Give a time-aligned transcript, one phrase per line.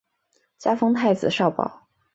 [0.57, 1.85] 加封太子少保。